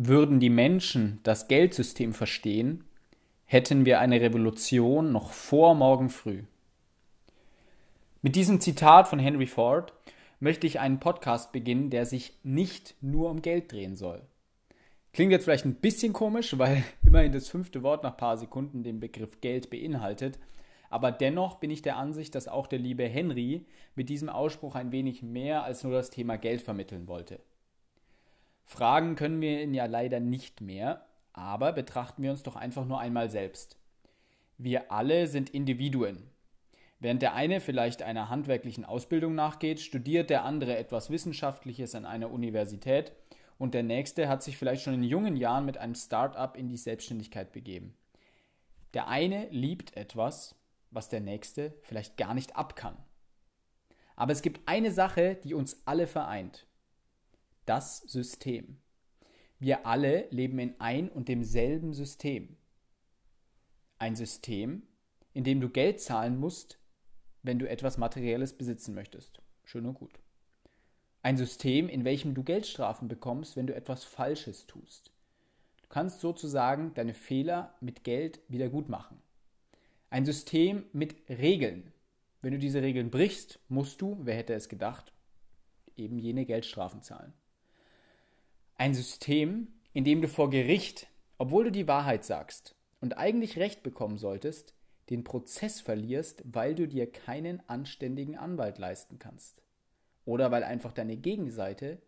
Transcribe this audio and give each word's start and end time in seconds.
Würden 0.00 0.38
die 0.38 0.48
Menschen 0.48 1.18
das 1.24 1.48
Geldsystem 1.48 2.12
verstehen, 2.12 2.84
hätten 3.46 3.84
wir 3.84 3.98
eine 3.98 4.20
Revolution 4.20 5.10
noch 5.10 5.32
vor 5.32 5.74
morgen 5.74 6.08
früh. 6.08 6.44
Mit 8.22 8.36
diesem 8.36 8.60
Zitat 8.60 9.08
von 9.08 9.18
Henry 9.18 9.48
Ford 9.48 9.92
möchte 10.38 10.68
ich 10.68 10.78
einen 10.78 11.00
Podcast 11.00 11.50
beginnen, 11.50 11.90
der 11.90 12.06
sich 12.06 12.38
nicht 12.44 12.94
nur 13.00 13.28
um 13.28 13.42
Geld 13.42 13.72
drehen 13.72 13.96
soll. 13.96 14.22
Klingt 15.12 15.32
jetzt 15.32 15.42
vielleicht 15.46 15.64
ein 15.64 15.74
bisschen 15.74 16.12
komisch, 16.12 16.56
weil 16.56 16.84
immerhin 17.04 17.32
das 17.32 17.48
fünfte 17.48 17.82
Wort 17.82 18.04
nach 18.04 18.12
ein 18.12 18.18
paar 18.18 18.36
Sekunden 18.36 18.84
den 18.84 19.00
Begriff 19.00 19.40
Geld 19.40 19.68
beinhaltet. 19.68 20.38
Aber 20.90 21.10
dennoch 21.10 21.56
bin 21.56 21.70
ich 21.70 21.82
der 21.82 21.96
Ansicht, 21.96 22.36
dass 22.36 22.46
auch 22.46 22.68
der 22.68 22.78
liebe 22.78 23.08
Henry 23.08 23.66
mit 23.96 24.10
diesem 24.10 24.28
Ausspruch 24.28 24.76
ein 24.76 24.92
wenig 24.92 25.24
mehr 25.24 25.64
als 25.64 25.82
nur 25.82 25.92
das 25.92 26.10
Thema 26.10 26.38
Geld 26.38 26.62
vermitteln 26.62 27.08
wollte. 27.08 27.40
Fragen 28.70 29.16
können 29.16 29.40
wir 29.40 29.62
ihn 29.62 29.72
ja 29.72 29.86
leider 29.86 30.20
nicht 30.20 30.60
mehr, 30.60 31.06
aber 31.32 31.72
betrachten 31.72 32.22
wir 32.22 32.30
uns 32.30 32.42
doch 32.42 32.54
einfach 32.54 32.84
nur 32.84 33.00
einmal 33.00 33.30
selbst. 33.30 33.78
Wir 34.58 34.92
alle 34.92 35.26
sind 35.26 35.48
Individuen. 35.48 36.22
Während 37.00 37.22
der 37.22 37.32
eine 37.32 37.62
vielleicht 37.62 38.02
einer 38.02 38.28
handwerklichen 38.28 38.84
Ausbildung 38.84 39.34
nachgeht, 39.34 39.80
studiert 39.80 40.28
der 40.28 40.44
andere 40.44 40.76
etwas 40.76 41.08
Wissenschaftliches 41.08 41.94
an 41.94 42.04
einer 42.04 42.30
Universität 42.30 43.12
und 43.56 43.72
der 43.72 43.84
nächste 43.84 44.28
hat 44.28 44.42
sich 44.42 44.58
vielleicht 44.58 44.82
schon 44.82 44.94
in 44.94 45.02
jungen 45.02 45.36
Jahren 45.38 45.64
mit 45.64 45.78
einem 45.78 45.94
Start-up 45.94 46.54
in 46.54 46.68
die 46.68 46.76
Selbstständigkeit 46.76 47.52
begeben. 47.52 47.96
Der 48.92 49.08
eine 49.08 49.48
liebt 49.48 49.96
etwas, 49.96 50.54
was 50.90 51.08
der 51.08 51.20
nächste 51.20 51.72
vielleicht 51.80 52.18
gar 52.18 52.34
nicht 52.34 52.54
abkann. 52.54 52.98
Aber 54.14 54.32
es 54.32 54.42
gibt 54.42 54.60
eine 54.66 54.90
Sache, 54.90 55.38
die 55.42 55.54
uns 55.54 55.80
alle 55.86 56.06
vereint 56.06 56.67
das 57.68 57.98
System. 57.98 58.80
Wir 59.58 59.86
alle 59.86 60.28
leben 60.30 60.58
in 60.58 60.80
ein 60.80 61.10
und 61.10 61.28
demselben 61.28 61.92
System. 61.92 62.56
Ein 63.98 64.16
System, 64.16 64.84
in 65.34 65.44
dem 65.44 65.60
du 65.60 65.68
Geld 65.68 66.00
zahlen 66.00 66.38
musst, 66.38 66.78
wenn 67.42 67.58
du 67.58 67.68
etwas 67.68 67.98
Materielles 67.98 68.56
besitzen 68.56 68.94
möchtest. 68.94 69.42
Schön 69.64 69.84
und 69.84 69.94
gut. 69.94 70.18
Ein 71.22 71.36
System, 71.36 71.88
in 71.88 72.04
welchem 72.04 72.34
du 72.34 72.42
Geldstrafen 72.42 73.08
bekommst, 73.08 73.56
wenn 73.56 73.66
du 73.66 73.74
etwas 73.74 74.04
Falsches 74.04 74.66
tust. 74.66 75.12
Du 75.82 75.88
kannst 75.88 76.20
sozusagen 76.20 76.94
deine 76.94 77.14
Fehler 77.14 77.74
mit 77.80 78.04
Geld 78.04 78.40
wieder 78.48 78.68
gut 78.68 78.88
machen. 78.88 79.20
Ein 80.10 80.24
System 80.24 80.86
mit 80.92 81.16
Regeln. 81.28 81.92
Wenn 82.40 82.52
du 82.52 82.58
diese 82.58 82.80
Regeln 82.80 83.10
brichst, 83.10 83.58
musst 83.68 84.00
du, 84.00 84.16
wer 84.22 84.36
hätte 84.36 84.54
es 84.54 84.68
gedacht, 84.68 85.12
eben 85.96 86.18
jene 86.18 86.46
Geldstrafen 86.46 87.02
zahlen. 87.02 87.34
Ein 88.80 88.94
System, 88.94 89.66
in 89.92 90.04
dem 90.04 90.22
du 90.22 90.28
vor 90.28 90.50
Gericht, 90.50 91.08
obwohl 91.36 91.64
du 91.64 91.72
die 91.72 91.88
Wahrheit 91.88 92.24
sagst 92.24 92.76
und 93.00 93.18
eigentlich 93.18 93.58
Recht 93.58 93.82
bekommen 93.82 94.18
solltest, 94.18 94.72
den 95.10 95.24
Prozess 95.24 95.80
verlierst, 95.80 96.44
weil 96.44 96.76
du 96.76 96.86
dir 96.86 97.10
keinen 97.10 97.60
anständigen 97.68 98.36
Anwalt 98.36 98.78
leisten 98.78 99.18
kannst. 99.18 99.64
Oder 100.24 100.52
weil 100.52 100.62
einfach 100.62 100.92
deine 100.92 101.16
Gegenseite, 101.16 102.00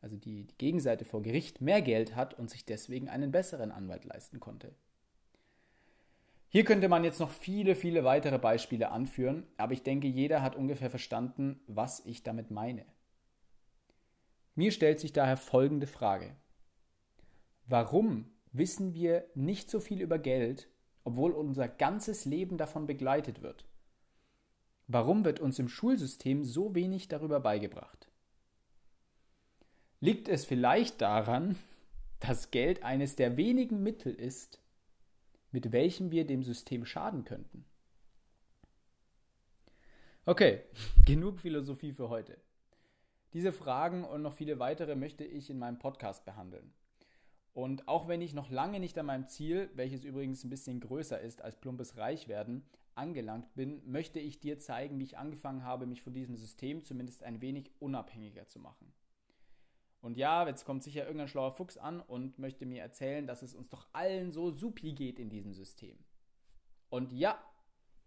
also 0.00 0.16
die, 0.16 0.44
die 0.44 0.56
Gegenseite 0.56 1.04
vor 1.04 1.20
Gericht, 1.20 1.60
mehr 1.60 1.82
Geld 1.82 2.16
hat 2.16 2.32
und 2.38 2.48
sich 2.48 2.64
deswegen 2.64 3.10
einen 3.10 3.30
besseren 3.30 3.70
Anwalt 3.70 4.06
leisten 4.06 4.40
konnte. 4.40 4.74
Hier 6.48 6.64
könnte 6.64 6.88
man 6.88 7.04
jetzt 7.04 7.20
noch 7.20 7.30
viele, 7.30 7.74
viele 7.74 8.04
weitere 8.04 8.38
Beispiele 8.38 8.92
anführen, 8.92 9.46
aber 9.58 9.74
ich 9.74 9.82
denke, 9.82 10.06
jeder 10.06 10.40
hat 10.40 10.56
ungefähr 10.56 10.88
verstanden, 10.88 11.60
was 11.66 12.00
ich 12.06 12.22
damit 12.22 12.50
meine. 12.50 12.86
Mir 14.58 14.72
stellt 14.72 14.98
sich 14.98 15.12
daher 15.12 15.36
folgende 15.36 15.86
Frage. 15.86 16.34
Warum 17.68 18.28
wissen 18.50 18.92
wir 18.92 19.24
nicht 19.36 19.70
so 19.70 19.78
viel 19.78 20.00
über 20.00 20.18
Geld, 20.18 20.68
obwohl 21.04 21.30
unser 21.30 21.68
ganzes 21.68 22.24
Leben 22.24 22.58
davon 22.58 22.84
begleitet 22.84 23.40
wird? 23.40 23.68
Warum 24.88 25.24
wird 25.24 25.38
uns 25.38 25.60
im 25.60 25.68
Schulsystem 25.68 26.44
so 26.44 26.74
wenig 26.74 27.06
darüber 27.06 27.38
beigebracht? 27.38 28.10
Liegt 30.00 30.28
es 30.28 30.44
vielleicht 30.44 31.02
daran, 31.02 31.54
dass 32.18 32.50
Geld 32.50 32.82
eines 32.82 33.14
der 33.14 33.36
wenigen 33.36 33.84
Mittel 33.84 34.12
ist, 34.12 34.60
mit 35.52 35.70
welchem 35.70 36.10
wir 36.10 36.26
dem 36.26 36.42
System 36.42 36.84
schaden 36.84 37.24
könnten? 37.24 37.64
Okay, 40.26 40.62
genug 41.06 41.38
Philosophie 41.38 41.92
für 41.92 42.08
heute. 42.08 42.38
Diese 43.32 43.52
Fragen 43.52 44.04
und 44.04 44.22
noch 44.22 44.32
viele 44.32 44.58
weitere 44.58 44.96
möchte 44.96 45.24
ich 45.24 45.50
in 45.50 45.58
meinem 45.58 45.78
Podcast 45.78 46.24
behandeln. 46.24 46.72
Und 47.52 47.88
auch 47.88 48.08
wenn 48.08 48.22
ich 48.22 48.34
noch 48.34 48.50
lange 48.50 48.80
nicht 48.80 48.96
an 48.98 49.06
meinem 49.06 49.26
Ziel, 49.26 49.70
welches 49.74 50.04
übrigens 50.04 50.44
ein 50.44 50.50
bisschen 50.50 50.80
größer 50.80 51.20
ist 51.20 51.42
als 51.42 51.60
plumpes 51.60 51.96
Reichwerden, 51.96 52.64
angelangt 52.94 53.54
bin, 53.54 53.82
möchte 53.84 54.18
ich 54.18 54.40
dir 54.40 54.58
zeigen, 54.58 54.98
wie 54.98 55.04
ich 55.04 55.18
angefangen 55.18 55.64
habe, 55.64 55.86
mich 55.86 56.02
von 56.02 56.14
diesem 56.14 56.36
System 56.36 56.82
zumindest 56.82 57.22
ein 57.22 57.40
wenig 57.40 57.70
unabhängiger 57.80 58.46
zu 58.46 58.58
machen. 58.58 58.92
Und 60.00 60.16
ja, 60.16 60.46
jetzt 60.46 60.64
kommt 60.64 60.82
sicher 60.82 61.04
irgendein 61.04 61.28
schlauer 61.28 61.52
Fuchs 61.52 61.76
an 61.76 62.00
und 62.00 62.38
möchte 62.38 62.66
mir 62.66 62.82
erzählen, 62.82 63.26
dass 63.26 63.42
es 63.42 63.54
uns 63.54 63.68
doch 63.68 63.88
allen 63.92 64.30
so 64.30 64.50
supi 64.50 64.92
geht 64.92 65.18
in 65.18 65.28
diesem 65.28 65.52
System. 65.52 65.98
Und 66.88 67.12
ja, 67.12 67.38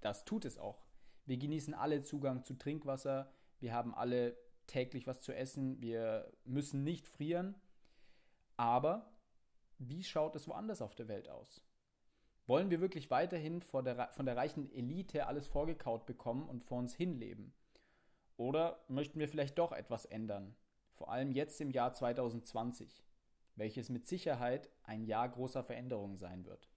das 0.00 0.24
tut 0.24 0.44
es 0.44 0.58
auch. 0.58 0.84
Wir 1.26 1.36
genießen 1.36 1.74
alle 1.74 2.02
Zugang 2.02 2.44
zu 2.44 2.54
Trinkwasser, 2.54 3.32
wir 3.58 3.74
haben 3.74 3.94
alle 3.94 4.36
täglich 4.70 5.06
was 5.06 5.20
zu 5.20 5.34
essen, 5.34 5.80
wir 5.80 6.32
müssen 6.44 6.84
nicht 6.84 7.06
frieren. 7.06 7.54
Aber 8.56 9.12
wie 9.78 10.04
schaut 10.04 10.36
es 10.36 10.46
woanders 10.46 10.82
auf 10.82 10.94
der 10.94 11.08
Welt 11.08 11.28
aus? 11.28 11.64
Wollen 12.46 12.70
wir 12.70 12.80
wirklich 12.80 13.10
weiterhin 13.10 13.62
der, 13.84 14.08
von 14.12 14.26
der 14.26 14.36
reichen 14.36 14.70
Elite 14.72 15.26
alles 15.26 15.46
vorgekaut 15.46 16.06
bekommen 16.06 16.48
und 16.48 16.64
vor 16.64 16.78
uns 16.78 16.94
hinleben? 16.94 17.52
Oder 18.36 18.84
möchten 18.88 19.18
wir 19.18 19.28
vielleicht 19.28 19.58
doch 19.58 19.72
etwas 19.72 20.04
ändern? 20.04 20.56
Vor 20.94 21.10
allem 21.10 21.32
jetzt 21.32 21.60
im 21.60 21.70
Jahr 21.70 21.92
2020, 21.92 23.04
welches 23.56 23.88
mit 23.88 24.06
Sicherheit 24.06 24.70
ein 24.82 25.04
Jahr 25.04 25.28
großer 25.28 25.62
Veränderungen 25.62 26.16
sein 26.16 26.44
wird. 26.44 26.68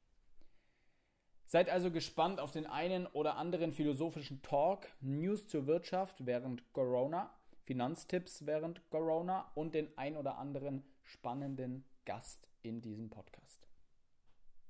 Seid 1.45 1.69
also 1.69 1.91
gespannt 1.91 2.39
auf 2.39 2.51
den 2.51 2.65
einen 2.65 3.05
oder 3.07 3.35
anderen 3.35 3.73
philosophischen 3.73 4.41
Talk, 4.41 4.87
News 5.01 5.47
zur 5.47 5.67
Wirtschaft 5.67 6.25
während 6.25 6.71
Corona 6.73 7.33
Finanztipps 7.65 8.45
während 8.45 8.89
Corona 8.89 9.51
und 9.55 9.73
den 9.73 9.97
ein 9.97 10.17
oder 10.17 10.37
anderen 10.37 10.83
spannenden 11.03 11.85
Gast 12.05 12.49
in 12.61 12.81
diesem 12.81 13.09
Podcast. 13.09 13.67